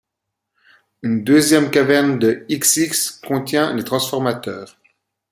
[1.03, 4.79] Une deuxième caverne de x x contient les transformateurs.